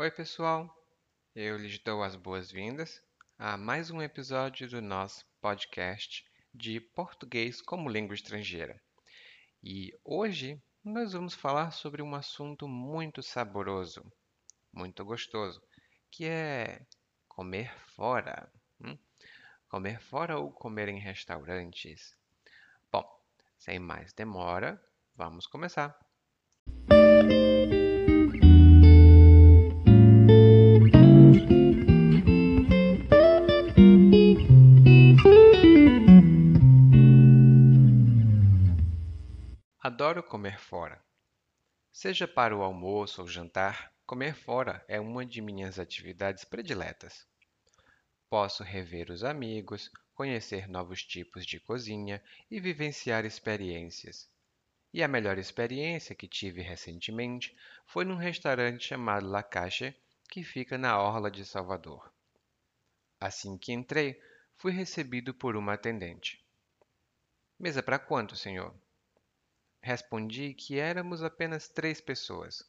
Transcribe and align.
Oi, 0.00 0.12
pessoal! 0.12 0.72
Eu 1.34 1.56
lhes 1.56 1.76
dou 1.80 2.04
as 2.04 2.14
boas-vindas 2.14 3.02
a 3.36 3.56
mais 3.56 3.90
um 3.90 4.00
episódio 4.00 4.68
do 4.68 4.80
nosso 4.80 5.26
podcast 5.40 6.24
de 6.54 6.78
português 6.78 7.60
como 7.60 7.90
língua 7.90 8.14
estrangeira. 8.14 8.80
E 9.60 9.92
hoje 10.04 10.62
nós 10.84 11.14
vamos 11.14 11.34
falar 11.34 11.72
sobre 11.72 12.00
um 12.00 12.14
assunto 12.14 12.68
muito 12.68 13.24
saboroso, 13.24 14.04
muito 14.72 15.04
gostoso, 15.04 15.60
que 16.12 16.26
é 16.26 16.86
comer 17.26 17.76
fora. 17.96 18.48
Hum? 18.80 18.96
Comer 19.68 20.00
fora 20.00 20.38
ou 20.38 20.52
comer 20.52 20.88
em 20.90 21.00
restaurantes? 21.00 22.16
Bom, 22.92 23.04
sem 23.58 23.80
mais 23.80 24.12
demora, 24.12 24.80
vamos 25.16 25.44
começar. 25.48 25.98
Adoro 40.00 40.22
comer 40.22 40.60
fora. 40.60 41.04
Seja 41.90 42.28
para 42.28 42.56
o 42.56 42.62
almoço 42.62 43.20
ou 43.20 43.26
jantar, 43.26 43.92
comer 44.06 44.32
fora 44.32 44.84
é 44.86 45.00
uma 45.00 45.26
de 45.26 45.42
minhas 45.42 45.76
atividades 45.76 46.44
prediletas. 46.44 47.26
Posso 48.30 48.62
rever 48.62 49.10
os 49.10 49.24
amigos, 49.24 49.90
conhecer 50.14 50.68
novos 50.68 51.02
tipos 51.02 51.44
de 51.44 51.58
cozinha 51.58 52.22
e 52.48 52.60
vivenciar 52.60 53.24
experiências. 53.24 54.30
E 54.94 55.02
a 55.02 55.08
melhor 55.08 55.36
experiência 55.36 56.14
que 56.14 56.28
tive 56.28 56.62
recentemente 56.62 57.58
foi 57.84 58.04
num 58.04 58.14
restaurante 58.14 58.86
chamado 58.86 59.28
La 59.28 59.42
Caixa, 59.42 59.92
que 60.30 60.44
fica 60.44 60.78
na 60.78 60.96
orla 60.96 61.28
de 61.28 61.44
Salvador. 61.44 62.08
Assim 63.18 63.58
que 63.58 63.72
entrei, 63.72 64.16
fui 64.54 64.70
recebido 64.70 65.34
por 65.34 65.56
uma 65.56 65.72
atendente. 65.72 66.40
Mesa 67.58 67.82
para 67.82 67.98
quanto, 67.98 68.36
senhor? 68.36 68.72
Respondi 69.80 70.54
que 70.54 70.78
éramos 70.78 71.22
apenas 71.22 71.68
três 71.68 72.00
pessoas. 72.00 72.62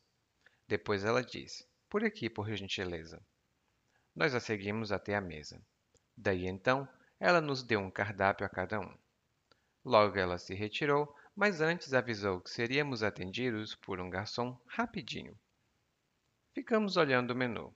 Depois 0.68 1.04
ela 1.04 1.24
disse: 1.24 1.68
Por 1.90 2.04
aqui, 2.04 2.30
por 2.30 2.50
gentileza. 2.56 3.22
Nós 4.16 4.36
a 4.36 4.40
seguimos 4.40 4.92
até 4.92 5.16
a 5.16 5.22
mesa. 5.22 5.62
Daí 6.16 6.46
então, 6.46 6.88
ela 7.20 7.42
nos 7.42 7.64
deu 7.64 7.80
um 7.80 7.90
cardápio 7.92 8.46
a 8.46 8.50
cada 8.50 8.80
um. 8.80 8.98
Logo 9.84 10.18
ela 10.18 10.38
se 10.38 10.54
retirou, 10.54 11.16
mas 11.36 11.62
antes 11.62 11.94
avisou 11.94 12.42
que 12.42 12.50
seríamos 12.50 13.02
atendidos 13.02 13.74
por 13.76 14.00
um 14.00 14.10
garçom 14.10 14.60
rapidinho. 14.68 15.38
Ficamos 16.54 16.98
olhando 16.98 17.32
o 17.32 17.36
menu. 17.36 17.74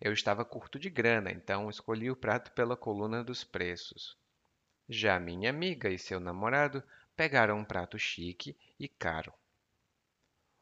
Eu 0.00 0.12
estava 0.12 0.44
curto 0.44 0.78
de 0.78 0.88
grana, 0.88 1.30
então 1.30 1.68
escolhi 1.68 2.10
o 2.10 2.16
prato 2.16 2.52
pela 2.52 2.76
coluna 2.76 3.22
dos 3.22 3.44
preços. 3.44 4.16
Já 4.88 5.18
minha 5.18 5.50
amiga 5.50 5.88
e 5.88 5.98
seu 5.98 6.18
namorado 6.18 6.82
pegaram 7.22 7.56
um 7.56 7.64
prato 7.64 7.96
chique 8.00 8.56
e 8.80 8.88
caro. 8.88 9.32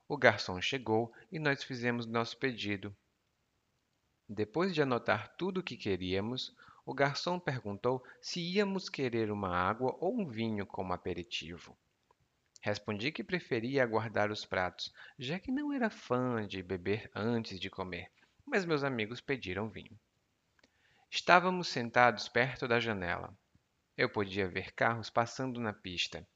O 0.06 0.14
garçom 0.14 0.60
chegou 0.60 1.10
e 1.32 1.38
nós 1.38 1.64
fizemos 1.64 2.04
nosso 2.04 2.36
pedido. 2.36 2.94
Depois 4.28 4.74
de 4.74 4.82
anotar 4.82 5.34
tudo 5.38 5.60
o 5.60 5.62
que 5.62 5.74
queríamos, 5.74 6.54
o 6.84 6.92
garçom 6.92 7.40
perguntou 7.40 8.04
se 8.20 8.42
íamos 8.42 8.90
querer 8.90 9.30
uma 9.30 9.48
água 9.48 9.96
ou 9.98 10.20
um 10.20 10.28
vinho 10.28 10.66
como 10.66 10.92
aperitivo. 10.92 11.74
Respondi 12.60 13.10
que 13.10 13.24
preferia 13.24 13.82
aguardar 13.82 14.30
os 14.30 14.44
pratos, 14.44 14.92
já 15.18 15.38
que 15.38 15.50
não 15.50 15.72
era 15.72 15.88
fã 15.88 16.46
de 16.46 16.62
beber 16.62 17.10
antes 17.14 17.58
de 17.58 17.70
comer, 17.70 18.12
mas 18.44 18.66
meus 18.66 18.84
amigos 18.84 19.18
pediram 19.18 19.70
vinho. 19.70 19.98
Estávamos 21.10 21.68
sentados 21.68 22.28
perto 22.28 22.68
da 22.68 22.78
janela. 22.78 23.34
Eu 23.96 24.10
podia 24.10 24.46
ver 24.46 24.74
carros 24.74 25.08
passando 25.08 25.58
na 25.58 25.72
pista. 25.72 26.28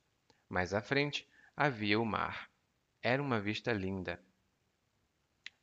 Mais 0.54 0.72
à 0.72 0.80
frente 0.80 1.28
havia 1.56 1.98
o 1.98 2.06
mar. 2.06 2.48
Era 3.02 3.20
uma 3.20 3.40
vista 3.40 3.72
linda. 3.72 4.24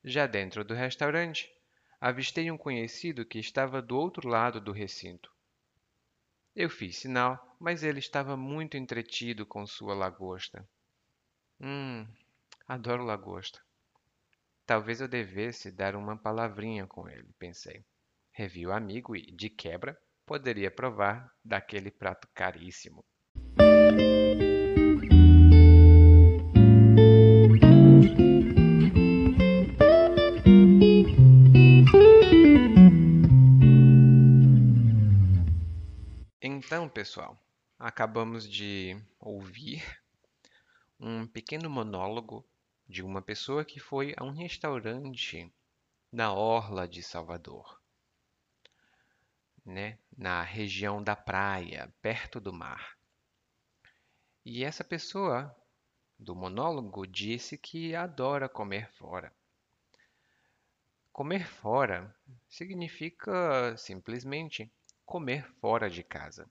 Já 0.03 0.27
dentro 0.27 0.65
do 0.65 0.73
restaurante, 0.73 1.49
avistei 1.97 2.51
um 2.51 2.57
conhecido 2.57 3.25
que 3.25 3.39
estava 3.39 3.81
do 3.81 3.97
outro 3.97 4.27
lado 4.27 4.59
do 4.59 4.73
recinto. 4.73 5.31
Eu 6.53 6.69
fiz 6.69 6.97
sinal, 6.97 7.55
mas 7.57 7.83
ele 7.83 7.99
estava 7.99 8.35
muito 8.35 8.75
entretido 8.75 9.45
com 9.45 9.65
sua 9.65 9.93
lagosta. 9.93 10.67
Hum, 11.61 12.05
adoro 12.67 13.05
lagosta. 13.05 13.61
Talvez 14.65 14.99
eu 14.99 15.07
devesse 15.07 15.71
dar 15.71 15.95
uma 15.95 16.17
palavrinha 16.17 16.85
com 16.85 17.07
ele, 17.07 17.29
pensei. 17.39 17.85
Revi 18.33 18.67
o 18.67 18.73
amigo 18.73 19.15
e, 19.15 19.31
de 19.31 19.49
quebra, 19.49 19.97
poderia 20.25 20.69
provar 20.69 21.33
daquele 21.45 21.89
prato 21.89 22.27
caríssimo. 22.33 23.05
Pessoal, 36.91 37.41
acabamos 37.79 38.47
de 38.47 39.01
ouvir 39.17 39.81
um 40.99 41.25
pequeno 41.25 41.69
monólogo 41.69 42.45
de 42.85 43.01
uma 43.01 43.21
pessoa 43.21 43.63
que 43.63 43.79
foi 43.79 44.13
a 44.17 44.25
um 44.25 44.31
restaurante 44.31 45.49
na 46.11 46.33
orla 46.33 46.85
de 46.85 47.01
Salvador, 47.01 47.81
né? 49.65 49.97
na 50.17 50.43
região 50.43 51.01
da 51.01 51.15
praia, 51.15 51.93
perto 52.01 52.41
do 52.41 52.51
mar. 52.51 52.97
E 54.43 54.65
essa 54.65 54.83
pessoa 54.83 55.55
do 56.19 56.35
monólogo 56.35 57.07
disse 57.07 57.57
que 57.57 57.95
adora 57.95 58.49
comer 58.49 58.91
fora. 58.91 59.33
Comer 61.13 61.47
fora 61.47 62.13
significa 62.49 63.77
simplesmente 63.77 64.69
comer 65.05 65.45
fora 65.61 65.89
de 65.89 66.03
casa. 66.03 66.49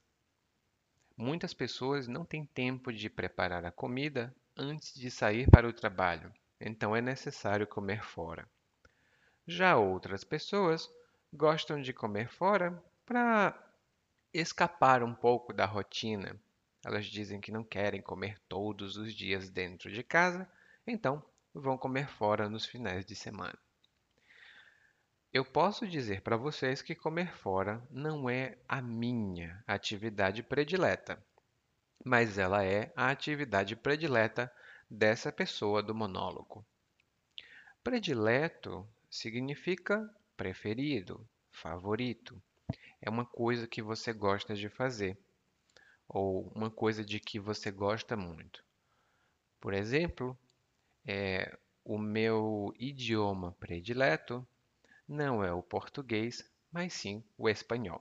Muitas 1.21 1.53
pessoas 1.53 2.09
não 2.09 2.25
têm 2.25 2.47
tempo 2.47 2.91
de 2.91 3.11
preparar 3.11 3.67
a 3.67 3.71
comida 3.71 4.35
antes 4.57 4.95
de 4.95 5.11
sair 5.11 5.51
para 5.51 5.69
o 5.69 5.73
trabalho, 5.73 6.33
então 6.59 6.97
é 6.97 7.03
necessário 7.03 7.67
comer 7.67 8.03
fora. 8.03 8.49
Já 9.47 9.77
outras 9.77 10.25
pessoas 10.25 10.91
gostam 11.31 11.79
de 11.83 11.93
comer 11.93 12.31
fora 12.31 12.83
para 13.05 13.55
escapar 14.33 15.03
um 15.03 15.15
pouco 15.15 15.53
da 15.53 15.67
rotina. 15.67 16.41
Elas 16.83 17.05
dizem 17.05 17.39
que 17.39 17.53
não 17.53 17.65
querem 17.65 18.01
comer 18.01 18.41
todos 18.49 18.97
os 18.97 19.13
dias 19.13 19.51
dentro 19.51 19.93
de 19.93 20.03
casa, 20.03 20.51
então 20.87 21.23
vão 21.53 21.77
comer 21.77 22.09
fora 22.09 22.49
nos 22.49 22.65
finais 22.65 23.05
de 23.05 23.15
semana. 23.15 23.59
Eu 25.33 25.45
posso 25.45 25.87
dizer 25.87 26.23
para 26.23 26.37
vocês 26.37 26.83
que 26.83 26.93
comer 26.93 27.33
fora 27.37 27.81
não 27.89 28.29
é 28.29 28.59
a 28.69 28.83
minha 28.83 29.63
atividade 29.65 30.43
predileta, 30.43 31.25
mas 32.05 32.37
ela 32.37 32.65
é 32.65 32.93
a 32.97 33.11
atividade 33.11 33.77
predileta 33.77 34.53
dessa 34.91 35.31
pessoa 35.31 35.85
do 35.85 35.95
monólogo. 35.95 36.67
Predileto 37.81 38.85
significa 39.09 40.13
preferido, 40.37 41.25
favorito. 41.53 42.43
É 43.01 43.09
uma 43.09 43.25
coisa 43.25 43.69
que 43.69 43.81
você 43.81 44.13
gosta 44.13 44.57
de 44.57 44.69
fazer 44.69 45.17
ou 46.09 46.51
uma 46.57 46.73
coisa 46.73 47.05
de 47.05 47.21
que 47.21 47.39
você 47.39 47.71
gosta 47.71 48.17
muito. 48.17 48.65
Por 49.61 49.75
exemplo, 49.75 50.37
é, 51.07 51.57
o 51.85 51.99
meu 51.99 52.75
idioma 52.77 53.53
predileto 53.61 54.45
não 55.11 55.43
é 55.43 55.53
o 55.53 55.61
português, 55.61 56.49
mas 56.71 56.93
sim 56.93 57.25
o 57.37 57.49
espanhol. 57.49 58.01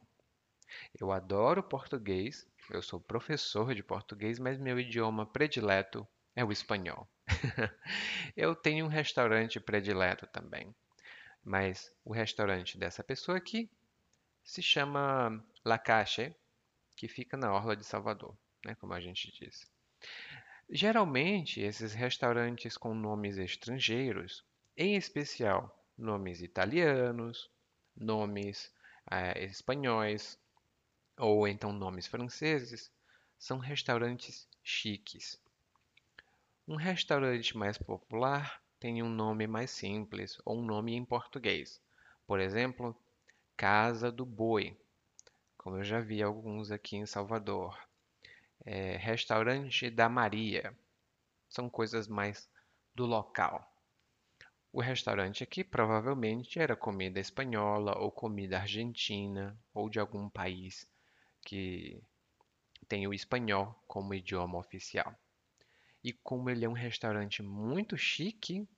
Eu 0.93 1.11
adoro 1.11 1.63
português, 1.63 2.47
eu 2.69 2.83
sou 2.83 2.99
professor 2.99 3.73
de 3.73 3.81
português, 3.81 4.37
mas 4.37 4.59
meu 4.59 4.79
idioma 4.79 5.25
predileto 5.25 6.07
é 6.35 6.45
o 6.45 6.51
espanhol. 6.51 7.09
eu 8.37 8.55
tenho 8.55 8.85
um 8.85 8.89
restaurante 8.89 9.59
predileto 9.59 10.27
também, 10.27 10.73
mas 11.43 11.91
o 12.05 12.13
restaurante 12.13 12.77
dessa 12.77 13.03
pessoa 13.03 13.39
aqui 13.39 13.71
se 14.43 14.61
chama 14.61 15.43
La 15.65 15.79
Caixa, 15.79 16.35
que 16.95 17.07
fica 17.07 17.35
na 17.35 17.51
orla 17.51 17.75
de 17.75 17.83
Salvador, 17.83 18.37
né, 18.63 18.75
como 18.75 18.93
a 18.93 19.01
gente 19.01 19.31
disse. 19.31 19.65
Geralmente, 20.69 21.59
esses 21.59 21.91
restaurantes 21.95 22.77
com 22.77 22.93
nomes 22.93 23.39
estrangeiros, 23.39 24.45
em 24.77 24.95
especial 24.95 25.78
nomes 25.99 26.41
italianos, 26.41 27.49
nomes 27.95 28.71
eh, 29.11 29.45
espanhóis 29.45 30.39
ou 31.17 31.47
então 31.47 31.73
nomes 31.73 32.07
franceses, 32.07 32.91
são 33.37 33.57
restaurantes 33.57 34.47
chiques. 34.63 35.39
Um 36.67 36.75
restaurante 36.75 37.57
mais 37.57 37.77
popular 37.77 38.61
tem 38.79 39.03
um 39.03 39.09
nome 39.09 39.45
mais 39.45 39.71
simples 39.71 40.39
ou 40.45 40.59
um 40.59 40.65
nome 40.65 40.95
em 40.95 41.03
português. 41.03 41.81
Por 42.25 42.39
exemplo, 42.39 42.95
Casa 43.57 44.11
do 44.11 44.25
Boi, 44.25 44.77
como 45.57 45.77
eu 45.77 45.83
já 45.83 45.99
vi 45.99 46.23
alguns 46.23 46.71
aqui 46.71 46.95
em 46.95 47.05
Salvador. 47.05 47.77
É, 48.65 48.97
restaurante 48.97 49.89
da 49.89 50.07
Maria, 50.07 50.77
são 51.49 51.69
coisas 51.69 52.07
mais 52.07 52.49
do 52.93 53.05
local. 53.05 53.67
O 54.71 54.81
restaurante 54.81 55.43
aqui 55.43 55.63
provavelmente 55.63 56.59
era 56.59 56.75
comida 56.75 57.19
espanhola 57.19 57.97
ou 57.97 58.11
comida 58.11 58.59
argentina 58.59 59.59
ou 59.73 59.89
de 59.89 59.99
algum 59.99 60.29
país 60.29 60.87
que 61.41 62.03
tem 62.87 63.07
o 63.07 63.13
espanhol 63.13 63.73
como 63.87 64.13
idioma 64.13 64.59
oficial. 64.59 65.15
E 66.03 66.13
como 66.13 66.49
ele 66.49 66.65
é 66.65 66.69
um 66.69 66.73
restaurante 66.73 67.41
muito 67.41 67.97
chique, 67.97 68.69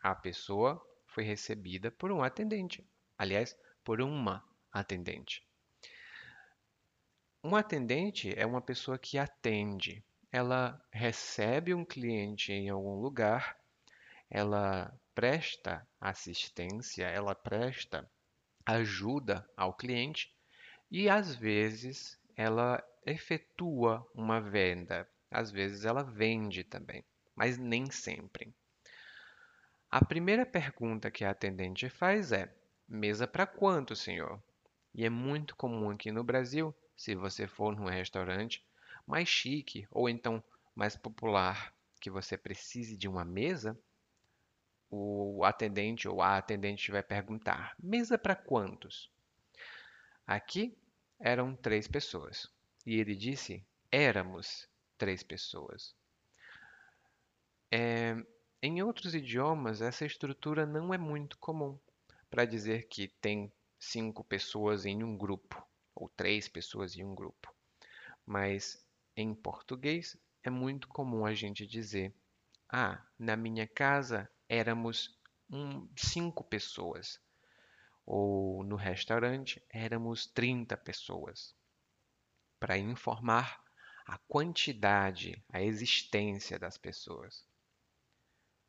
a 0.00 0.14
pessoa 0.14 0.80
foi 1.06 1.24
recebida 1.24 1.90
por 1.90 2.12
um 2.12 2.22
atendente. 2.22 2.88
Aliás, 3.18 3.56
por 3.84 4.00
uma 4.00 4.44
atendente. 4.72 5.44
Um 7.42 7.56
atendente 7.56 8.32
é 8.36 8.46
uma 8.46 8.62
pessoa 8.62 8.98
que 8.98 9.18
atende. 9.18 10.04
Ela 10.30 10.80
recebe 10.92 11.74
um 11.74 11.84
cliente 11.84 12.52
em 12.52 12.68
algum 12.68 13.00
lugar, 13.00 13.58
ela 14.30 14.92
presta 15.16 15.88
assistência, 15.98 17.06
ela 17.06 17.34
presta 17.34 18.06
ajuda 18.66 19.48
ao 19.56 19.72
cliente 19.72 20.30
e 20.90 21.08
às 21.08 21.34
vezes 21.34 22.20
ela 22.36 22.86
efetua 23.06 24.06
uma 24.14 24.42
venda, 24.42 25.08
às 25.30 25.50
vezes 25.50 25.86
ela 25.86 26.02
vende 26.02 26.62
também, 26.62 27.02
mas 27.34 27.56
nem 27.56 27.90
sempre. 27.90 28.54
A 29.90 30.04
primeira 30.04 30.44
pergunta 30.44 31.10
que 31.10 31.24
a 31.24 31.30
atendente 31.30 31.88
faz 31.88 32.30
é: 32.30 32.54
mesa 32.86 33.26
para 33.26 33.46
quanto, 33.46 33.96
senhor? 33.96 34.38
E 34.94 35.06
é 35.06 35.08
muito 35.08 35.56
comum 35.56 35.88
aqui 35.88 36.12
no 36.12 36.22
Brasil, 36.22 36.76
se 36.94 37.14
você 37.14 37.46
for 37.46 37.74
num 37.74 37.86
restaurante 37.86 38.62
mais 39.06 39.30
chique 39.30 39.88
ou 39.90 40.10
então 40.10 40.44
mais 40.74 40.94
popular, 40.94 41.74
que 42.02 42.10
você 42.10 42.36
precise 42.36 42.98
de 42.98 43.08
uma 43.08 43.24
mesa, 43.24 43.78
o 44.96 45.44
atendente 45.44 46.08
ou 46.08 46.22
a 46.22 46.38
atendente 46.38 46.90
vai 46.90 47.02
perguntar: 47.02 47.74
mesa 47.78 48.16
para 48.16 48.34
quantos? 48.34 49.10
Aqui 50.26 50.76
eram 51.18 51.54
três 51.54 51.86
pessoas. 51.86 52.50
E 52.84 52.98
ele 52.98 53.14
disse: 53.14 53.64
éramos 53.90 54.68
três 54.96 55.22
pessoas. 55.22 55.94
É, 57.70 58.16
em 58.62 58.82
outros 58.82 59.14
idiomas, 59.14 59.82
essa 59.82 60.06
estrutura 60.06 60.64
não 60.64 60.94
é 60.94 60.98
muito 60.98 61.38
comum 61.38 61.78
para 62.30 62.44
dizer 62.44 62.88
que 62.88 63.08
tem 63.20 63.52
cinco 63.78 64.24
pessoas 64.24 64.86
em 64.86 65.02
um 65.02 65.16
grupo 65.16 65.62
ou 65.94 66.08
três 66.08 66.48
pessoas 66.48 66.96
em 66.96 67.04
um 67.04 67.14
grupo. 67.14 67.54
Mas 68.24 68.84
em 69.16 69.34
português 69.34 70.16
é 70.42 70.50
muito 70.50 70.88
comum 70.88 71.24
a 71.24 71.34
gente 71.34 71.66
dizer: 71.66 72.14
Ah, 72.68 73.04
na 73.18 73.36
minha 73.36 73.66
casa 73.66 74.28
éramos 74.48 75.18
um, 75.50 75.88
cinco 75.96 76.44
pessoas. 76.44 77.20
Ou 78.04 78.62
no 78.62 78.76
restaurante 78.76 79.62
éramos 79.68 80.26
30 80.26 80.76
pessoas. 80.76 81.54
Para 82.58 82.78
informar 82.78 83.62
a 84.06 84.18
quantidade, 84.18 85.44
a 85.52 85.60
existência 85.60 86.58
das 86.58 86.78
pessoas. 86.78 87.44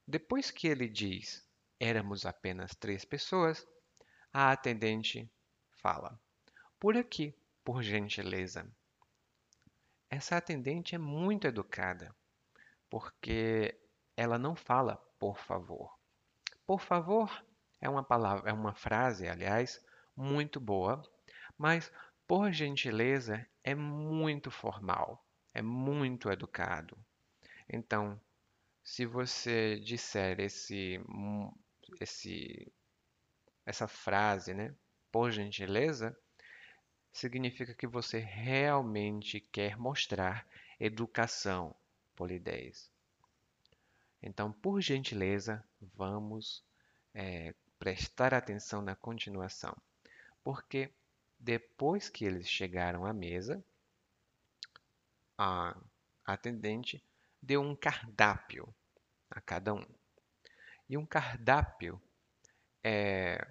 Depois 0.07 0.49
que 0.49 0.67
ele 0.67 0.87
diz 0.87 1.47
éramos 1.79 2.25
apenas 2.25 2.73
três 2.75 3.05
pessoas, 3.05 3.67
a 4.33 4.51
atendente 4.51 5.29
fala: 5.69 6.19
Por 6.79 6.97
aqui, 6.97 7.35
por 7.63 7.83
gentileza. 7.83 8.69
Essa 10.09 10.37
atendente 10.37 10.95
é 10.95 10.97
muito 10.97 11.45
educada, 11.45 12.15
porque 12.89 13.77
ela 14.15 14.37
não 14.39 14.55
fala 14.55 14.97
por 15.19 15.37
favor. 15.39 15.97
Por 16.65 16.81
favor 16.81 17.45
é 17.79 17.89
uma 17.89 18.03
palavra, 18.03 18.49
é 18.49 18.53
uma 18.53 18.73
frase, 18.73 19.27
aliás, 19.27 19.83
muito 20.15 20.59
boa, 20.59 21.01
mas 21.57 21.91
por 22.27 22.51
gentileza 22.51 23.45
é 23.63 23.75
muito 23.75 24.51
formal, 24.51 25.25
é 25.53 25.61
muito 25.61 26.29
educado. 26.29 26.97
Então, 27.69 28.19
se 28.83 29.05
você 29.05 29.79
disser 29.79 30.39
esse, 30.39 30.99
esse, 31.99 32.71
essa 33.65 33.87
frase, 33.87 34.53
né, 34.53 34.73
por 35.11 35.31
gentileza, 35.31 36.17
significa 37.11 37.73
que 37.73 37.87
você 37.87 38.19
realmente 38.19 39.39
quer 39.39 39.77
mostrar 39.77 40.47
educação, 40.79 41.75
polidez. 42.15 42.91
Então, 44.27 44.51
por 44.51 44.81
gentileza, 44.81 45.63
vamos 45.95 46.61
é, 47.13 47.55
prestar 47.79 48.33
atenção 48.33 48.81
na 48.81 48.93
continuação, 48.93 49.73
porque 50.43 50.91
depois 51.39 52.09
que 52.09 52.25
eles 52.25 52.45
chegaram 52.45 53.05
à 53.05 53.13
mesa, 53.13 53.63
a 55.37 55.77
atendente 56.25 57.01
deu 57.41 57.61
um 57.61 57.73
cardápio 57.73 58.67
a 59.31 59.39
cada 59.39 59.73
um. 59.73 59.85
E 60.89 60.97
um 60.97 61.05
cardápio 61.05 62.01
é 62.83 63.47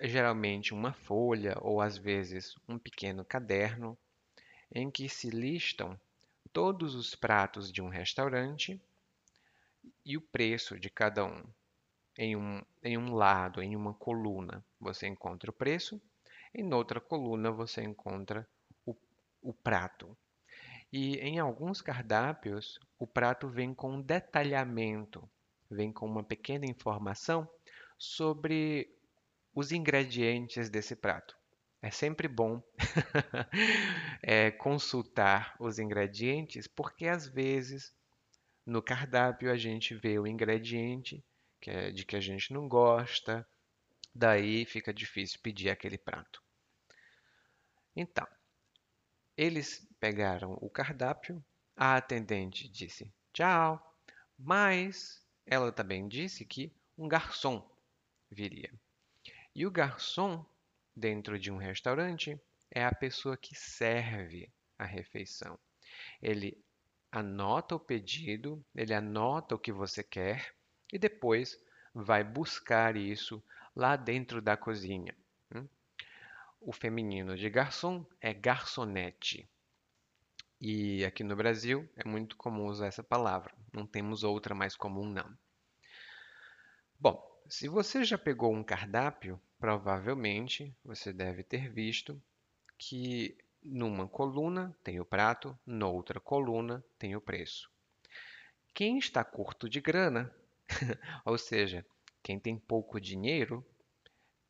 geralmente 0.00 0.72
uma 0.72 0.92
folha 0.92 1.56
ou 1.60 1.80
às 1.80 1.98
vezes 1.98 2.54
um 2.68 2.78
pequeno 2.78 3.24
caderno 3.24 3.98
em 4.72 4.88
que 4.88 5.08
se 5.08 5.30
listam 5.30 5.98
todos 6.52 6.94
os 6.94 7.16
pratos 7.16 7.72
de 7.72 7.82
um 7.82 7.88
restaurante 7.88 8.80
e 10.04 10.16
o 10.16 10.20
preço 10.20 10.78
de 10.78 10.90
cada 10.90 11.24
um. 11.24 11.42
Em 12.18 12.36
um, 12.36 12.62
em 12.82 12.98
um 12.98 13.14
lado, 13.14 13.62
em 13.62 13.76
uma 13.76 13.94
coluna, 13.94 14.64
você 14.78 15.06
encontra 15.06 15.50
o 15.50 15.54
preço, 15.54 16.00
em 16.54 16.72
outra 16.72 17.00
coluna 17.00 17.50
você 17.50 17.82
encontra 17.82 18.46
o, 18.84 18.94
o 19.40 19.52
prato. 19.52 20.16
E 20.92 21.16
em 21.18 21.38
alguns 21.38 21.80
cardápios, 21.80 22.80
o 22.98 23.06
prato 23.06 23.48
vem 23.48 23.72
com 23.72 23.92
um 23.92 24.02
detalhamento, 24.02 25.28
vem 25.70 25.92
com 25.92 26.06
uma 26.06 26.24
pequena 26.24 26.66
informação 26.66 27.48
sobre 27.96 28.92
os 29.54 29.70
ingredientes 29.70 30.68
desse 30.68 30.96
prato. 30.96 31.36
É 31.82 31.90
sempre 31.90 32.28
bom 32.28 32.62
é, 34.22 34.50
consultar 34.50 35.54
os 35.58 35.78
ingredientes, 35.78 36.66
porque 36.66 37.06
às 37.06 37.26
vezes 37.26 37.94
no 38.66 38.82
cardápio 38.82 39.50
a 39.50 39.56
gente 39.56 39.94
vê 39.94 40.18
o 40.18 40.26
ingrediente 40.26 41.24
que 41.60 41.70
é, 41.70 41.90
de 41.90 42.04
que 42.04 42.16
a 42.16 42.20
gente 42.20 42.52
não 42.52 42.66
gosta, 42.66 43.46
daí 44.14 44.64
fica 44.64 44.92
difícil 44.94 45.38
pedir 45.42 45.68
aquele 45.68 45.98
prato. 45.98 46.42
Então, 47.94 48.26
eles 49.36 49.86
pegaram 49.98 50.54
o 50.60 50.70
cardápio, 50.70 51.44
a 51.76 51.96
atendente 51.96 52.68
disse 52.68 53.12
tchau, 53.32 53.80
mas 54.38 55.24
ela 55.46 55.70
também 55.70 56.08
disse 56.08 56.44
que 56.44 56.74
um 56.96 57.06
garçom 57.06 57.68
viria. 58.30 58.72
E 59.54 59.66
o 59.66 59.70
garçom, 59.70 60.44
dentro 60.94 61.38
de 61.38 61.50
um 61.50 61.56
restaurante, 61.56 62.40
é 62.70 62.84
a 62.84 62.94
pessoa 62.94 63.36
que 63.36 63.54
serve 63.54 64.52
a 64.78 64.84
refeição. 64.84 65.58
Ele 66.22 66.62
anota 67.10 67.74
o 67.74 67.80
pedido, 67.80 68.64
ele 68.74 68.94
anota 68.94 69.54
o 69.54 69.58
que 69.58 69.72
você 69.72 70.02
quer 70.02 70.54
e 70.92 70.98
depois 70.98 71.58
vai 71.94 72.22
buscar 72.22 72.96
isso 72.96 73.42
lá 73.74 73.96
dentro 73.96 74.40
da 74.40 74.56
cozinha. 74.56 75.16
Hum? 75.54 75.66
O 76.60 76.72
feminino 76.72 77.36
de 77.36 77.48
garçom 77.48 78.04
é 78.20 78.32
garçonete. 78.32 79.48
E 80.60 81.04
aqui 81.04 81.24
no 81.24 81.34
Brasil 81.34 81.88
é 81.96 82.06
muito 82.06 82.36
comum 82.36 82.66
usar 82.66 82.86
essa 82.86 83.02
palavra. 83.02 83.54
Não 83.72 83.86
temos 83.86 84.22
outra 84.22 84.54
mais 84.54 84.76
comum, 84.76 85.08
não. 85.08 85.36
Bom, 86.98 87.18
se 87.48 87.66
você 87.66 88.04
já 88.04 88.18
pegou 88.18 88.54
um 88.54 88.62
cardápio, 88.62 89.40
provavelmente 89.58 90.76
você 90.84 91.12
deve 91.12 91.42
ter 91.42 91.70
visto 91.70 92.22
que 92.76 93.36
numa 93.62 94.08
coluna 94.08 94.76
tem 94.82 95.00
o 95.00 95.04
prato, 95.04 95.58
noutra 95.66 96.20
coluna 96.20 96.84
tem 96.98 97.14
o 97.16 97.20
preço. 97.20 97.70
Quem 98.74 98.98
está 98.98 99.24
curto 99.24 99.68
de 99.68 99.80
grana, 99.80 100.34
ou 101.24 101.36
seja, 101.36 101.84
quem 102.22 102.38
tem 102.38 102.56
pouco 102.58 103.00
dinheiro, 103.00 103.64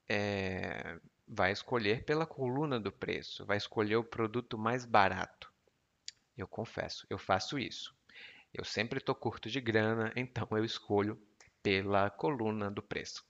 é, 0.09 0.99
vai 1.27 1.53
escolher 1.53 2.05
pela 2.05 2.27
coluna 2.27 2.79
do 2.81 2.91
preço, 2.91 3.47
vai 3.47 3.57
escolher 3.57 3.97
o 3.97 4.05
produto 4.05 4.59
mais 4.59 4.85
barato. 4.85 5.53
Eu 6.37 6.49
confesso, 6.49 7.07
eu 7.09 7.19
faço 7.19 7.59
isso. 7.59 7.95
Eu 8.53 8.65
sempre 8.65 8.99
estou 8.99 9.15
curto 9.15 9.49
de 9.49 9.61
grana, 9.61 10.13
então 10.17 10.49
eu 10.51 10.65
escolho 10.65 11.21
pela 11.63 12.11
coluna 12.11 12.71
do 12.71 12.83
preço. 12.83 13.25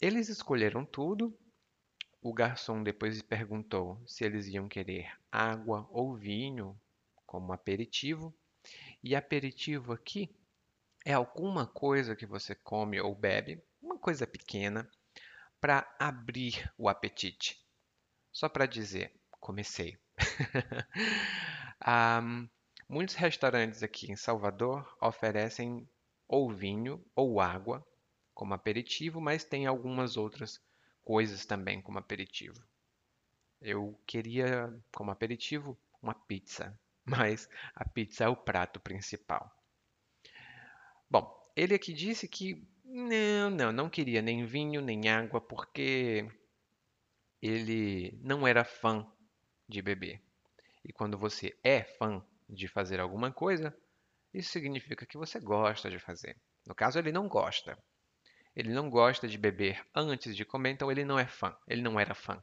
Eles 0.00 0.28
escolheram 0.28 0.84
tudo. 0.84 1.36
O 2.24 2.32
garçom 2.32 2.84
depois 2.84 3.20
perguntou 3.20 4.00
se 4.06 4.22
eles 4.24 4.46
iam 4.46 4.68
querer 4.68 5.12
água 5.30 5.88
ou 5.90 6.14
vinho 6.14 6.80
como 7.26 7.52
aperitivo. 7.52 8.32
E 9.02 9.16
aperitivo 9.16 9.92
aqui 9.92 10.32
é 11.04 11.12
alguma 11.12 11.66
coisa 11.66 12.14
que 12.14 12.24
você 12.24 12.54
come 12.54 13.00
ou 13.00 13.12
bebe, 13.12 13.60
uma 13.82 13.98
coisa 13.98 14.24
pequena, 14.24 14.88
para 15.60 15.92
abrir 15.98 16.72
o 16.78 16.88
apetite. 16.88 17.60
Só 18.30 18.48
para 18.48 18.66
dizer, 18.66 19.12
comecei. 19.40 19.98
um, 22.22 22.48
muitos 22.88 23.16
restaurantes 23.16 23.82
aqui 23.82 24.12
em 24.12 24.16
Salvador 24.16 24.96
oferecem 25.00 25.88
ou 26.28 26.52
vinho 26.52 27.04
ou 27.16 27.40
água 27.40 27.84
como 28.32 28.54
aperitivo, 28.54 29.20
mas 29.20 29.42
tem 29.42 29.66
algumas 29.66 30.16
outras 30.16 30.60
coisas 31.04 31.44
também 31.44 31.80
como 31.80 31.98
aperitivo. 31.98 32.60
Eu 33.60 33.98
queria 34.06 34.72
como 34.92 35.10
aperitivo 35.10 35.78
uma 36.02 36.14
pizza, 36.14 36.78
mas 37.04 37.48
a 37.74 37.88
pizza 37.88 38.24
é 38.24 38.28
o 38.28 38.36
prato 38.36 38.80
principal. 38.80 39.50
Bom, 41.10 41.30
ele 41.54 41.74
aqui 41.74 41.92
disse 41.92 42.26
que 42.26 42.66
não, 42.84 43.50
não, 43.50 43.72
não 43.72 43.90
queria 43.90 44.22
nem 44.22 44.44
vinho 44.44 44.80
nem 44.80 45.08
água 45.08 45.40
porque 45.40 46.28
ele 47.40 48.18
não 48.22 48.46
era 48.46 48.64
fã 48.64 49.06
de 49.68 49.82
beber. 49.82 50.20
E 50.84 50.92
quando 50.92 51.18
você 51.18 51.56
é 51.62 51.82
fã 51.82 52.24
de 52.48 52.68
fazer 52.68 53.00
alguma 53.00 53.32
coisa, 53.32 53.76
isso 54.32 54.50
significa 54.50 55.06
que 55.06 55.16
você 55.16 55.38
gosta 55.40 55.90
de 55.90 55.98
fazer. 55.98 56.36
No 56.66 56.74
caso, 56.74 56.98
ele 56.98 57.12
não 57.12 57.28
gosta. 57.28 57.78
Ele 58.54 58.72
não 58.72 58.90
gosta 58.90 59.26
de 59.26 59.38
beber 59.38 59.84
antes 59.94 60.36
de 60.36 60.44
comer, 60.44 60.70
então 60.70 60.90
ele 60.90 61.04
não 61.04 61.18
é 61.18 61.26
fã. 61.26 61.56
Ele 61.66 61.80
não 61.80 61.98
era 61.98 62.14
fã. 62.14 62.42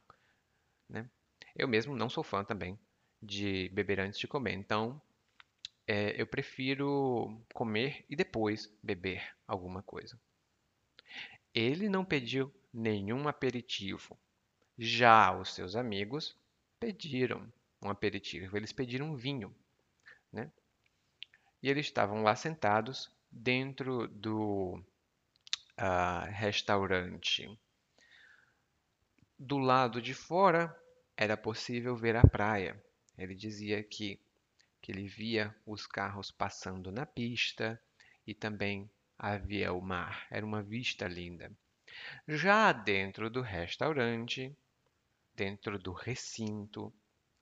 Né? 0.88 1.08
Eu 1.54 1.68
mesmo 1.68 1.94
não 1.94 2.10
sou 2.10 2.24
fã 2.24 2.44
também 2.44 2.78
de 3.22 3.68
beber 3.70 4.00
antes 4.00 4.18
de 4.18 4.26
comer. 4.26 4.54
Então, 4.54 5.00
é, 5.86 6.20
eu 6.20 6.26
prefiro 6.26 7.40
comer 7.52 8.04
e 8.08 8.16
depois 8.16 8.72
beber 8.82 9.22
alguma 9.46 9.82
coisa. 9.82 10.18
Ele 11.54 11.88
não 11.88 12.04
pediu 12.04 12.52
nenhum 12.72 13.28
aperitivo. 13.28 14.18
Já 14.78 15.36
os 15.36 15.54
seus 15.54 15.76
amigos 15.76 16.36
pediram 16.78 17.52
um 17.82 17.90
aperitivo. 17.90 18.56
Eles 18.56 18.72
pediram 18.72 19.10
um 19.10 19.16
vinho, 19.16 19.54
né? 20.32 20.50
E 21.62 21.68
eles 21.68 21.86
estavam 21.86 22.22
lá 22.22 22.34
sentados 22.34 23.10
dentro 23.30 24.08
do 24.08 24.82
restaurante. 26.30 27.58
Do 29.38 29.56
lado 29.56 30.02
de 30.02 30.12
fora 30.12 30.74
era 31.16 31.36
possível 31.36 31.96
ver 31.96 32.16
a 32.16 32.26
praia. 32.26 32.82
Ele 33.16 33.34
dizia 33.34 33.82
que, 33.82 34.20
que 34.82 34.92
ele 34.92 35.06
via 35.06 35.54
os 35.64 35.86
carros 35.86 36.30
passando 36.30 36.92
na 36.92 37.06
pista 37.06 37.80
e 38.26 38.34
também 38.34 38.90
havia 39.18 39.72
o 39.72 39.80
mar. 39.80 40.26
Era 40.30 40.44
uma 40.44 40.62
vista 40.62 41.08
linda. 41.08 41.50
Já 42.28 42.72
dentro 42.72 43.30
do 43.30 43.40
restaurante, 43.40 44.54
dentro 45.34 45.78
do 45.78 45.92
recinto, 45.92 46.92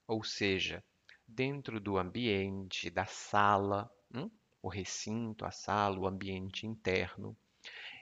ou 0.07 0.23
seja, 0.23 0.83
dentro 1.27 1.79
do 1.79 1.97
ambiente, 1.97 2.89
da 2.89 3.05
sala, 3.05 3.91
hum? 4.13 4.31
o 4.61 4.69
recinto, 4.69 5.45
a 5.45 5.51
sala, 5.51 5.99
o 5.99 6.07
ambiente 6.07 6.65
interno, 6.65 7.37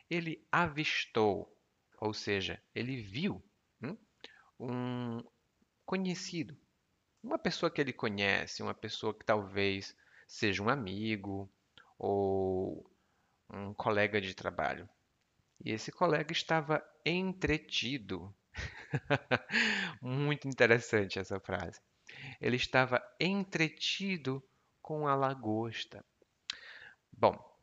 ele 0.09 0.45
avistou, 0.51 1.55
ou 1.99 2.13
seja, 2.13 2.61
ele 2.73 3.01
viu 3.01 3.43
hum? 3.81 3.97
um 4.59 5.23
conhecido, 5.85 6.57
uma 7.23 7.37
pessoa 7.37 7.69
que 7.69 7.81
ele 7.81 7.93
conhece, 7.93 8.61
uma 8.61 8.73
pessoa 8.73 9.13
que 9.13 9.25
talvez 9.25 9.95
seja 10.27 10.61
um 10.61 10.69
amigo 10.69 11.49
ou 11.97 12.89
um 13.49 13.73
colega 13.73 14.19
de 14.21 14.33
trabalho. 14.33 14.87
E 15.63 15.71
esse 15.71 15.91
colega 15.91 16.31
estava 16.31 16.83
entretido. 17.05 18.33
Muito 20.01 20.47
interessante 20.47 21.19
essa 21.19 21.39
frase. 21.39 21.81
Ele 22.39 22.55
estava 22.55 23.01
entretido 23.19 24.43
com 24.81 25.07
a 25.07 25.15
lagosta. 25.15 26.05
Bom, 27.11 27.56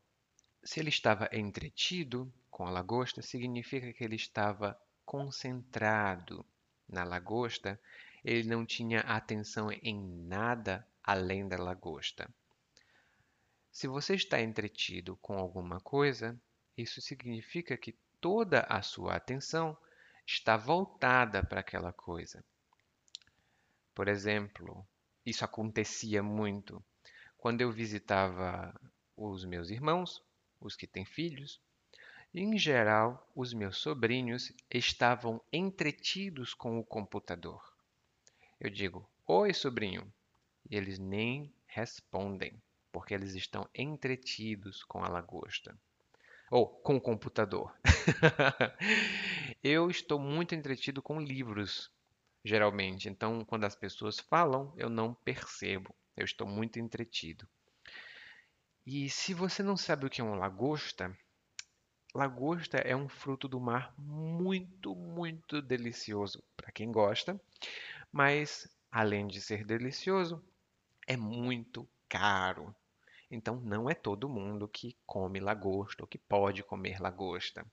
se 0.64 0.80
ele 0.80 0.88
estava 0.88 1.28
entretido 1.33 2.33
com 2.50 2.66
a 2.66 2.71
lagosta, 2.71 3.21
significa 3.21 3.92
que 3.92 4.02
ele 4.02 4.16
estava 4.16 4.78
concentrado 5.04 6.44
na 6.88 7.04
lagosta, 7.04 7.78
ele 8.25 8.49
não 8.49 8.64
tinha 8.64 9.00
atenção 9.00 9.71
em 9.71 10.00
nada 10.26 10.87
além 11.02 11.47
da 11.47 11.56
lagosta. 11.56 12.28
Se 13.71 13.87
você 13.87 14.14
está 14.14 14.40
entretido 14.40 15.16
com 15.16 15.37
alguma 15.37 15.80
coisa, 15.80 16.40
isso 16.76 17.00
significa 17.02 17.76
que 17.76 17.92
toda 18.21 18.61
a 18.61 18.80
sua 18.80 19.16
atenção 19.16 19.76
está 20.26 20.56
voltada 20.56 21.44
para 21.44 21.61
aquela 21.61 21.92
coisa. 21.92 22.42
Por 23.94 24.09
exemplo, 24.09 24.87
isso 25.26 25.44
acontecia 25.44 26.23
muito 26.23 26.83
quando 27.37 27.61
eu 27.61 27.71
visitava 27.71 28.75
os 29.16 29.44
meus 29.44 29.71
irmãos, 29.71 30.23
os 30.61 30.76
que 30.76 30.87
têm 30.87 31.04
filhos. 31.04 31.61
Em 32.32 32.58
geral, 32.58 33.30
os 33.34 33.52
meus 33.52 33.78
sobrinhos 33.78 34.52
estavam 34.70 35.40
entretidos 35.52 36.52
com 36.52 36.78
o 36.78 36.84
computador. 36.84 37.62
Eu 38.61 38.70
digo: 38.70 39.08
Oi, 39.26 39.52
sobrinho. 39.54 40.12
E 40.68 40.76
eles 40.76 40.99
nem 40.99 41.54
respondem, 41.66 42.61
porque 42.90 43.14
eles 43.14 43.34
estão 43.34 43.68
entretidos 43.75 44.82
com 44.82 45.04
a 45.04 45.08
lagosta. 45.08 45.78
Ou 46.50 46.66
com 46.66 46.96
o 46.96 47.00
computador. 47.00 47.75
eu 49.62 49.90
estou 49.90 50.18
muito 50.18 50.54
entretido 50.54 51.02
com 51.02 51.20
livros 51.20 51.90
geralmente. 52.44 53.08
Então, 53.08 53.44
quando 53.44 53.64
as 53.64 53.75
pessoas 53.75 54.20
falam, 54.20 54.73
eu 54.76 54.90
não 54.90 55.14
percebo. 55.14 55.94
Eu 56.16 56.25
estou 56.25 56.46
muito 56.46 56.78
entretido. 56.78 57.49
E 58.86 59.08
se 59.08 59.32
você 59.32 59.62
não 59.62 59.76
sabe 59.76 60.06
o 60.06 60.10
que 60.10 60.20
é 60.20 60.24
uma 60.24 60.36
lagosta, 60.36 61.16
lagosta 62.14 62.76
é 62.78 62.94
um 62.94 63.08
fruto 63.08 63.48
do 63.48 63.58
mar 63.58 63.94
muito, 63.98 64.94
muito 64.94 65.62
delicioso 65.62 66.44
para 66.56 66.70
quem 66.70 66.92
gosta, 66.92 67.40
mas 68.12 68.68
além 68.90 69.26
de 69.26 69.40
ser 69.40 69.64
delicioso, 69.64 70.44
é 71.06 71.16
muito 71.16 71.88
caro. 72.08 72.74
Então 73.30 73.60
não 73.60 73.88
é 73.88 73.94
todo 73.94 74.28
mundo 74.28 74.68
que 74.68 74.96
come 75.06 75.40
lagosta 75.40 76.02
ou 76.02 76.06
que 76.06 76.18
pode 76.18 76.62
comer 76.62 77.00
lagosta. 77.00 77.66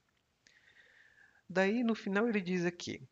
Daí 1.48 1.84
no 1.84 1.94
final 1.94 2.26
ele 2.28 2.40
diz 2.40 2.64
aqui: 2.64 3.06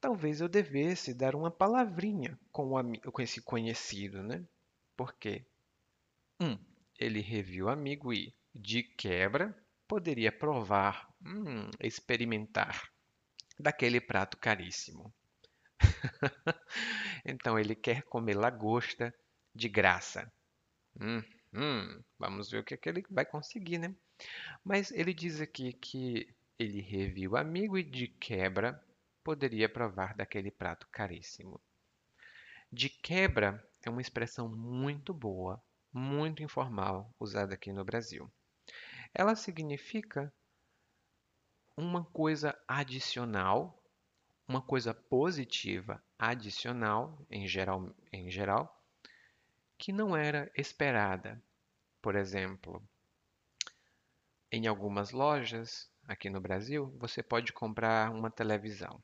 talvez 0.00 0.40
eu 0.40 0.48
devesse 0.48 1.12
dar 1.12 1.34
uma 1.34 1.50
palavrinha 1.50 2.38
com, 2.52 2.74
o, 2.74 3.12
com 3.12 3.20
esse 3.20 3.42
conhecido, 3.42 4.22
né? 4.22 4.44
Porque, 4.96 5.44
um, 6.40 6.56
ele 6.98 7.20
reviu 7.20 7.68
amigo 7.68 8.12
e, 8.12 8.34
de 8.54 8.82
quebra, 8.82 9.56
poderia 9.86 10.32
provar, 10.32 11.08
hum, 11.24 11.70
experimentar 11.80 12.90
daquele 13.58 14.00
prato 14.00 14.36
caríssimo. 14.36 15.14
então 17.24 17.58
ele 17.58 17.74
quer 17.74 18.02
comer 18.02 18.34
lagosta 18.34 19.14
de 19.54 19.68
graça. 19.68 20.30
Hum, 21.00 21.22
hum, 21.54 22.02
vamos 22.18 22.50
ver 22.50 22.58
o 22.58 22.64
que, 22.64 22.74
é 22.74 22.76
que 22.76 22.88
ele 22.88 23.04
vai 23.10 23.24
conseguir, 23.24 23.78
né? 23.78 23.94
Mas 24.64 24.90
ele 24.90 25.14
diz 25.14 25.40
aqui 25.40 25.72
que 25.72 26.28
ele 26.58 26.80
reviu 26.80 27.36
amigo 27.36 27.78
e 27.78 27.82
de 27.82 28.08
quebra 28.08 28.82
poderia 29.22 29.68
provar 29.68 30.14
daquele 30.14 30.50
prato 30.50 30.88
caríssimo. 30.90 31.60
De 32.72 32.88
quebra 32.88 33.64
é 33.84 33.88
uma 33.88 34.00
expressão 34.00 34.48
muito 34.48 35.14
boa, 35.14 35.62
muito 35.98 36.42
informal, 36.42 37.12
usada 37.18 37.54
aqui 37.54 37.72
no 37.72 37.84
Brasil. 37.84 38.30
Ela 39.12 39.34
significa 39.34 40.32
uma 41.76 42.04
coisa 42.04 42.58
adicional, 42.66 43.82
uma 44.46 44.62
coisa 44.62 44.94
positiva 44.94 46.02
adicional, 46.18 47.18
em 47.30 47.46
geral, 47.46 47.94
em 48.12 48.30
geral 48.30 48.74
que 49.76 49.92
não 49.92 50.16
era 50.16 50.50
esperada. 50.56 51.40
Por 52.02 52.16
exemplo, 52.16 52.82
em 54.50 54.66
algumas 54.66 55.12
lojas 55.12 55.88
aqui 56.04 56.28
no 56.28 56.40
Brasil, 56.40 56.92
você 56.98 57.22
pode 57.22 57.52
comprar 57.52 58.10
uma 58.10 58.30
televisão. 58.30 59.02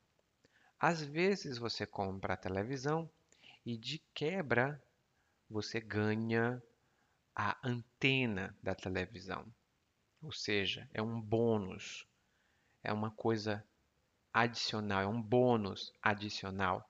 Às 0.81 1.03
vezes 1.03 1.59
você 1.59 1.87
compra 1.87 2.35
a 2.35 2.37
televisão 2.37 3.09
e 3.65 3.77
de 3.77 4.03
quebra 4.13 4.83
você 5.49 5.81
ganha 5.81 6.63
a 7.35 7.59
antena 7.63 8.57
da 8.63 8.75
televisão. 8.75 9.47
Ou 10.23 10.33
seja, 10.33 10.89
é 10.93 11.03
um 11.03 11.21
bônus, 11.21 12.07
é 12.83 12.93
uma 12.93 13.11
coisa 13.11 13.65
adicional, 14.33 15.03
é 15.03 15.07
um 15.07 15.21
bônus 15.21 15.93
adicional, 16.03 16.89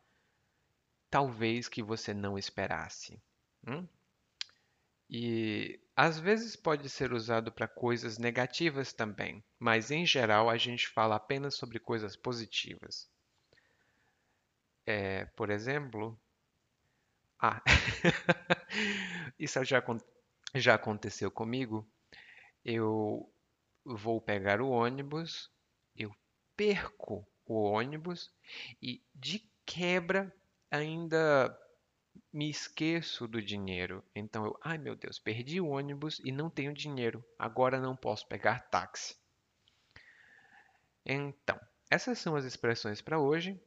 talvez 1.10 1.68
que 1.68 1.82
você 1.82 2.14
não 2.14 2.38
esperasse. 2.38 3.20
Hum? 3.66 3.86
E 5.08 5.80
às 5.96 6.18
vezes 6.18 6.56
pode 6.56 6.88
ser 6.88 7.12
usado 7.12 7.52
para 7.52 7.68
coisas 7.68 8.18
negativas 8.18 8.92
também, 8.92 9.44
mas 9.58 9.90
em 9.90 10.04
geral 10.04 10.50
a 10.50 10.56
gente 10.56 10.88
fala 10.88 11.16
apenas 11.16 11.54
sobre 11.54 11.78
coisas 11.78 12.16
positivas. 12.16 13.08
É, 14.86 15.24
por 15.36 15.50
exemplo, 15.50 16.18
ah, 17.38 17.62
isso 19.38 19.62
já, 19.64 19.82
já 20.54 20.74
aconteceu 20.74 21.30
comigo. 21.30 21.86
Eu 22.64 23.30
vou 23.84 24.20
pegar 24.20 24.60
o 24.60 24.70
ônibus, 24.70 25.50
eu 25.96 26.14
perco 26.56 27.26
o 27.46 27.62
ônibus 27.62 28.32
e 28.80 29.02
de 29.14 29.46
quebra 29.66 30.34
ainda 30.70 31.56
me 32.32 32.48
esqueço 32.48 33.26
do 33.28 33.42
dinheiro. 33.42 34.02
Então 34.14 34.44
eu, 34.44 34.58
ai 34.62 34.78
meu 34.78 34.96
Deus, 34.96 35.18
perdi 35.18 35.60
o 35.60 35.68
ônibus 35.68 36.20
e 36.24 36.32
não 36.32 36.48
tenho 36.48 36.72
dinheiro. 36.72 37.24
Agora 37.38 37.80
não 37.80 37.96
posso 37.96 38.26
pegar 38.26 38.68
táxi. 38.70 39.16
Então, 41.04 41.60
essas 41.90 42.18
são 42.18 42.34
as 42.34 42.44
expressões 42.44 43.02
para 43.02 43.20
hoje. 43.20 43.60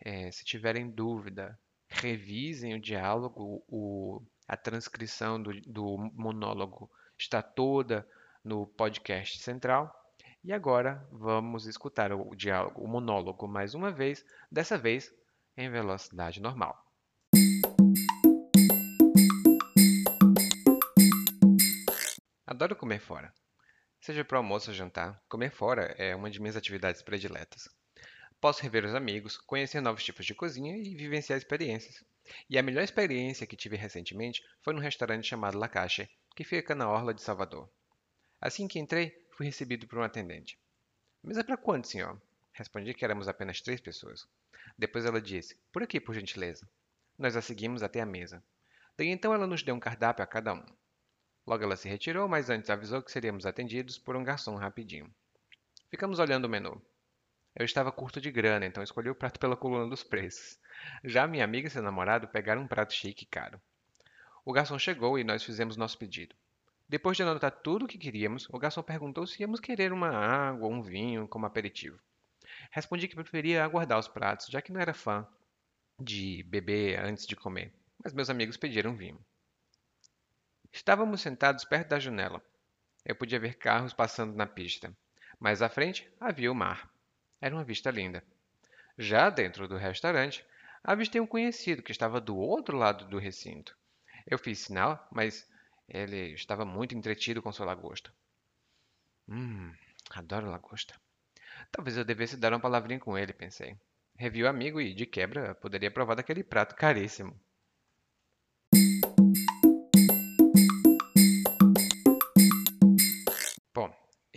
É, 0.00 0.30
se 0.30 0.44
tiverem 0.44 0.90
dúvida, 0.90 1.58
revisem 1.88 2.74
o 2.74 2.80
diálogo, 2.80 3.64
o, 3.68 4.22
a 4.48 4.56
transcrição 4.56 5.42
do, 5.42 5.52
do 5.62 6.10
monólogo 6.14 6.90
está 7.18 7.42
toda 7.42 8.08
no 8.44 8.66
podcast 8.66 9.38
central. 9.40 9.92
E 10.44 10.52
agora 10.52 11.06
vamos 11.10 11.66
escutar 11.66 12.12
o 12.12 12.34
diálogo, 12.36 12.80
o 12.80 12.86
monólogo 12.86 13.48
mais 13.48 13.74
uma 13.74 13.90
vez, 13.90 14.24
dessa 14.50 14.78
vez 14.78 15.12
em 15.56 15.68
velocidade 15.70 16.40
normal. 16.40 16.80
Adoro 22.46 22.76
comer 22.76 23.00
fora. 23.00 23.34
Seja 24.00 24.24
para 24.24 24.38
almoço 24.38 24.70
ou 24.70 24.76
jantar, 24.76 25.20
comer 25.28 25.50
fora 25.50 25.94
é 25.98 26.14
uma 26.14 26.30
de 26.30 26.40
minhas 26.40 26.56
atividades 26.56 27.02
prediletas. 27.02 27.68
Posso 28.40 28.62
rever 28.62 28.84
os 28.84 28.94
amigos, 28.94 29.36
conhecer 29.36 29.80
novos 29.80 30.04
tipos 30.04 30.24
de 30.24 30.34
cozinha 30.34 30.76
e 30.76 30.94
vivenciar 30.94 31.36
experiências. 31.36 32.04
E 32.48 32.58
a 32.58 32.62
melhor 32.62 32.82
experiência 32.82 33.46
que 33.46 33.56
tive 33.56 33.76
recentemente 33.76 34.42
foi 34.62 34.72
num 34.74 34.80
restaurante 34.80 35.26
chamado 35.26 35.58
La 35.58 35.68
Caixa, 35.68 36.08
que 36.34 36.44
fica 36.44 36.74
na 36.74 36.88
orla 36.88 37.14
de 37.14 37.22
Salvador. 37.22 37.70
Assim 38.40 38.68
que 38.68 38.78
entrei, 38.78 39.12
fui 39.36 39.46
recebido 39.46 39.86
por 39.86 39.98
um 39.98 40.02
atendente. 40.02 40.58
Mesa 41.22 41.42
para 41.42 41.56
quanto, 41.56 41.88
senhor? 41.88 42.20
Respondi 42.52 42.94
que 42.94 43.04
éramos 43.04 43.28
apenas 43.28 43.60
três 43.60 43.80
pessoas. 43.80 44.26
Depois 44.78 45.04
ela 45.04 45.20
disse: 45.20 45.56
Por 45.72 45.82
aqui, 45.82 46.00
por 46.00 46.14
gentileza. 46.14 46.68
Nós 47.18 47.36
a 47.36 47.42
seguimos 47.42 47.82
até 47.82 48.00
a 48.00 48.06
mesa. 48.06 48.42
Daí 48.96 49.08
então 49.08 49.34
ela 49.34 49.46
nos 49.46 49.62
deu 49.62 49.74
um 49.74 49.80
cardápio 49.80 50.22
a 50.22 50.26
cada 50.26 50.54
um. 50.54 50.64
Logo 51.46 51.62
ela 51.62 51.76
se 51.76 51.88
retirou, 51.88 52.28
mas 52.28 52.50
antes 52.50 52.70
avisou 52.70 53.02
que 53.02 53.12
seríamos 53.12 53.46
atendidos 53.46 53.98
por 53.98 54.16
um 54.16 54.24
garçom 54.24 54.56
rapidinho. 54.56 55.14
Ficamos 55.90 56.18
olhando 56.18 56.46
o 56.46 56.48
menu. 56.48 56.82
Eu 57.58 57.64
estava 57.64 57.90
curto 57.90 58.20
de 58.20 58.30
grana, 58.30 58.66
então 58.66 58.82
escolhi 58.82 59.08
o 59.08 59.14
prato 59.14 59.40
pela 59.40 59.56
coluna 59.56 59.88
dos 59.88 60.02
preços. 60.02 60.58
Já 61.02 61.26
minha 61.26 61.42
amiga 61.42 61.68
e 61.68 61.70
seu 61.70 61.82
namorado 61.82 62.28
pegaram 62.28 62.60
um 62.60 62.68
prato 62.68 62.92
chique 62.92 63.24
e 63.24 63.26
caro. 63.26 63.58
O 64.44 64.52
garçom 64.52 64.78
chegou 64.78 65.18
e 65.18 65.24
nós 65.24 65.42
fizemos 65.42 65.74
nosso 65.74 65.96
pedido. 65.96 66.36
Depois 66.86 67.16
de 67.16 67.22
anotar 67.22 67.50
tudo 67.50 67.86
o 67.86 67.88
que 67.88 67.96
queríamos, 67.96 68.46
o 68.50 68.58
garçom 68.58 68.82
perguntou 68.82 69.26
se 69.26 69.40
íamos 69.40 69.58
querer 69.58 69.90
uma 69.90 70.10
água 70.10 70.68
ou 70.68 70.72
um 70.72 70.82
vinho 70.82 71.26
como 71.26 71.46
aperitivo. 71.46 71.98
Respondi 72.70 73.08
que 73.08 73.16
preferia 73.16 73.64
aguardar 73.64 73.98
os 73.98 74.06
pratos, 74.06 74.48
já 74.48 74.60
que 74.60 74.70
não 74.70 74.80
era 74.80 74.92
fã 74.92 75.26
de 75.98 76.42
beber 76.42 77.00
antes 77.00 77.26
de 77.26 77.34
comer, 77.34 77.72
mas 78.04 78.12
meus 78.12 78.28
amigos 78.28 78.58
pediram 78.58 78.94
vinho. 78.94 79.18
Estávamos 80.70 81.22
sentados 81.22 81.64
perto 81.64 81.88
da 81.88 81.98
janela. 81.98 82.42
Eu 83.02 83.16
podia 83.16 83.40
ver 83.40 83.54
carros 83.54 83.94
passando 83.94 84.36
na 84.36 84.46
pista. 84.46 84.94
Mais 85.40 85.62
à 85.62 85.70
frente 85.70 86.06
havia 86.20 86.52
o 86.52 86.54
mar. 86.54 86.94
Era 87.40 87.54
uma 87.54 87.64
vista 87.64 87.90
linda. 87.90 88.24
Já 88.98 89.28
dentro 89.30 89.68
do 89.68 89.76
restaurante, 89.76 90.44
avistei 90.82 91.20
um 91.20 91.26
conhecido 91.26 91.82
que 91.82 91.92
estava 91.92 92.20
do 92.20 92.36
outro 92.36 92.76
lado 92.76 93.06
do 93.06 93.18
recinto. 93.18 93.76
Eu 94.26 94.38
fiz 94.38 94.60
sinal, 94.60 95.06
mas 95.12 95.48
ele 95.88 96.32
estava 96.32 96.64
muito 96.64 96.94
entretido 96.94 97.42
com 97.42 97.52
sua 97.52 97.66
lagosta. 97.66 98.12
Hum, 99.28 99.72
adoro 100.10 100.50
lagosta. 100.50 100.94
Talvez 101.70 101.96
eu 101.96 102.04
devesse 102.04 102.36
dar 102.36 102.52
uma 102.52 102.60
palavrinha 102.60 103.00
com 103.00 103.16
ele, 103.18 103.32
pensei. 103.32 103.76
Revi 104.16 104.42
o 104.42 104.48
amigo 104.48 104.80
e, 104.80 104.94
de 104.94 105.04
quebra, 105.04 105.54
poderia 105.54 105.90
provar 105.90 106.14
daquele 106.14 106.42
prato 106.42 106.74
caríssimo. 106.74 107.38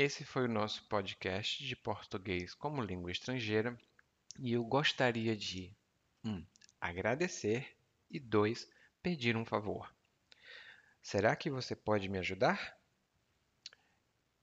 Esse 0.01 0.23
foi 0.23 0.45
o 0.45 0.49
nosso 0.49 0.85
podcast 0.85 1.61
de 1.61 1.75
português 1.75 2.55
como 2.55 2.81
língua 2.81 3.11
estrangeira 3.11 3.77
e 4.39 4.53
eu 4.53 4.63
gostaria 4.63 5.35
de 5.35 5.75
um, 6.23 6.41
agradecer 6.79 7.75
e 8.09 8.17
dois, 8.17 8.65
pedir 9.03 9.35
um 9.35 9.43
favor. 9.43 9.93
Será 11.01 11.35
que 11.35 11.49
você 11.49 11.75
pode 11.75 12.07
me 12.07 12.17
ajudar? 12.17 12.77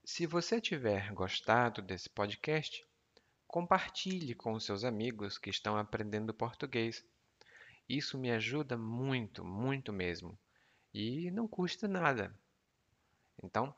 Se 0.05 0.27
você 0.27 0.61
tiver 0.61 1.11
gostado 1.15 1.81
desse 1.81 2.11
podcast, 2.11 2.87
compartilhe 3.47 4.35
com 4.35 4.53
os 4.53 4.63
seus 4.67 4.85
amigos 4.85 5.39
que 5.39 5.49
estão 5.49 5.79
aprendendo 5.79 6.35
português. 6.35 7.03
Isso 7.89 8.19
me 8.19 8.31
ajuda 8.31 8.77
muito, 8.77 9.43
muito 9.43 9.91
mesmo. 9.91 10.39
E 10.93 11.31
não 11.31 11.49
custa 11.49 11.89
nada. 11.89 12.39
Então, 13.43 13.75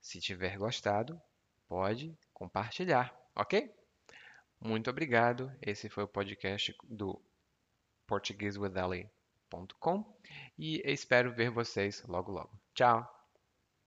se 0.00 0.20
tiver 0.20 0.56
gostado, 0.56 1.20
pode 1.66 2.16
compartilhar, 2.32 3.12
ok? 3.34 3.74
Muito 4.60 4.90
obrigado. 4.90 5.52
Esse 5.62 5.88
foi 5.88 6.04
o 6.04 6.08
podcast 6.08 6.76
do 6.84 7.20
portuguesewitheli.com 8.06 10.04
e 10.58 10.82
espero 10.84 11.32
ver 11.32 11.50
vocês 11.50 12.02
logo 12.06 12.32
logo. 12.32 12.50
Tchau! 12.74 13.17